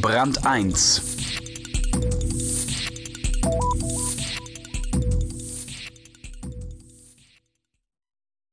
[0.00, 1.02] Brand 1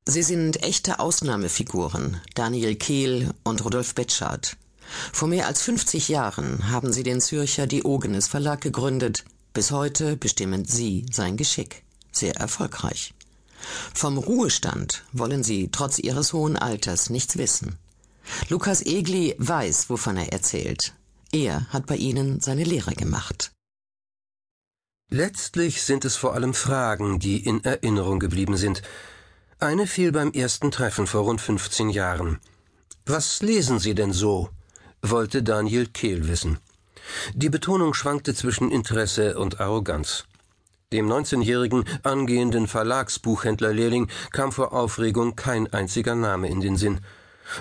[0.06, 4.56] Sie sind echte Ausnahmefiguren, Daniel Kehl und Rudolf Betschart.
[5.12, 9.24] Vor mehr als 50 Jahren haben sie den Zürcher Diogenes Verlag gegründet.
[9.52, 11.84] Bis heute bestimmen sie sein Geschick.
[12.10, 13.14] Sehr erfolgreich.
[13.94, 17.76] Vom Ruhestand wollen sie trotz ihres hohen Alters nichts wissen.
[18.48, 20.92] Lukas Egli weiß, wovon er erzählt.
[21.36, 23.52] Er hat bei ihnen seine Lehre gemacht.
[25.10, 28.80] Letztlich sind es vor allem Fragen, die in Erinnerung geblieben sind.
[29.58, 32.40] Eine fiel beim ersten Treffen vor rund 15 Jahren.
[33.04, 34.48] Was lesen Sie denn so?
[35.02, 36.58] wollte Daniel Kehl wissen.
[37.34, 40.24] Die Betonung schwankte zwischen Interesse und Arroganz.
[40.90, 47.00] Dem 19-jährigen angehenden Verlagsbuchhändlerlehrling kam vor Aufregung kein einziger Name in den Sinn.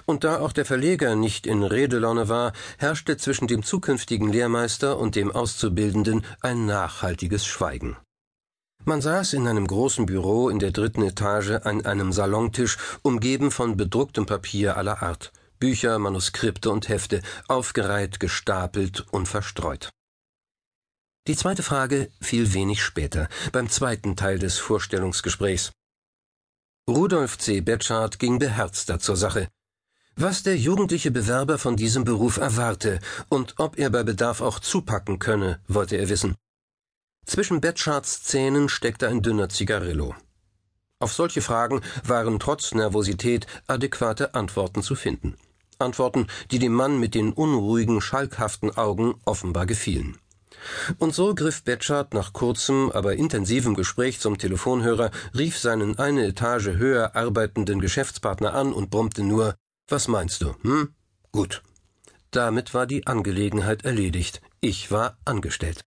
[0.06, 5.16] Und da auch der Verleger nicht in Redelaune war, herrschte zwischen dem zukünftigen Lehrmeister und
[5.16, 7.98] dem Auszubildenden ein nachhaltiges Schweigen.
[8.84, 13.78] Man saß in einem großen Büro in der dritten Etage an einem Salontisch, umgeben von
[13.78, 15.32] bedrucktem Papier aller Art.
[15.60, 19.90] Bücher, Manuskripte und Hefte, aufgereiht, gestapelt und verstreut.
[21.28, 25.72] Die zweite Frage fiel wenig später, beim zweiten Teil des Vorstellungsgesprächs.
[26.88, 27.62] Rudolf C.
[27.62, 29.48] Betschart ging beherzter zur Sache.
[30.18, 35.20] Was der jugendliche Bewerber von diesem Beruf erwarte und ob er bei Bedarf auch zupacken
[35.20, 36.36] könne, wollte er wissen.
[37.26, 40.16] Zwischen Betscharts Zähnen steckte ein dünner Zigarillo.
[41.00, 45.36] Auf solche Fragen waren trotz Nervosität adäquate Antworten zu finden.
[45.80, 50.18] Antworten, die dem Mann mit den unruhigen, schalkhaften Augen offenbar gefielen.
[50.98, 56.78] Und so griff Betschart nach kurzem, aber intensivem Gespräch zum Telefonhörer, rief seinen eine Etage
[56.78, 59.56] höher arbeitenden Geschäftspartner an und brummte nur
[59.88, 60.94] Was meinst du, hm?
[61.32, 61.62] Gut.
[62.32, 64.42] Damit war die Angelegenheit erledigt.
[64.60, 65.86] Ich war angestellt.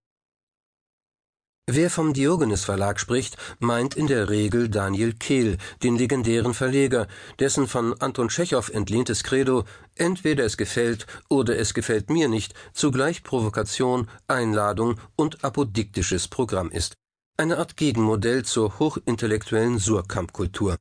[1.71, 7.07] Wer vom Diogenes Verlag spricht, meint in der Regel Daniel Kehl, den legendären Verleger,
[7.37, 13.21] dessen von Anton Tschechow entlehntes Credo entweder es gefällt oder es gefällt mir nicht zugleich
[13.21, 16.95] Provokation, Einladung und apodiktisches Programm ist.
[17.37, 20.77] Eine Art Gegenmodell zur hochintellektuellen Surkamp-Kultur.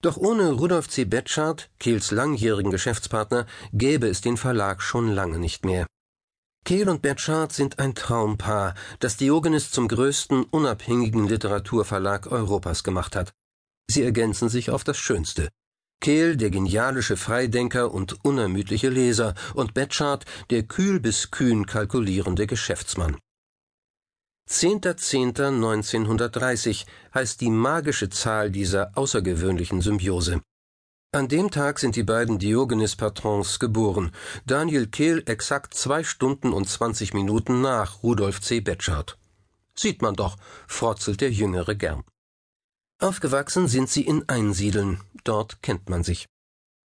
[0.00, 1.04] Doch ohne Rudolf C.
[1.04, 5.86] Betschart, Kehls langjährigen Geschäftspartner, gäbe es den Verlag schon lange nicht mehr.
[6.64, 13.32] Kehl und Betschart sind ein Traumpaar, das Diogenes zum größten unabhängigen Literaturverlag Europas gemacht hat.
[13.90, 15.48] Sie ergänzen sich auf das Schönste.
[16.00, 23.16] Kehl, der genialische Freidenker und unermüdliche Leser, und Betschart, der kühl bis kühn kalkulierende Geschäftsmann.
[24.48, 30.40] 10.10.1930 heißt die magische Zahl dieser außergewöhnlichen Symbiose.
[31.12, 34.12] An dem Tag sind die beiden Diogenes-Patrons geboren.
[34.46, 38.60] Daniel Kehl exakt zwei Stunden und zwanzig Minuten nach Rudolf C.
[38.60, 39.18] Betschart.
[39.74, 40.36] Sieht man doch,
[40.66, 42.04] frotzelt der Jüngere gern.
[43.00, 45.00] Aufgewachsen sind sie in Einsiedeln.
[45.24, 46.26] Dort kennt man sich.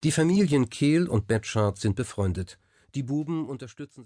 [0.05, 2.59] Die Familien Kehl und Betschart sind befreundet.
[2.95, 4.01] Die Buben unterstützen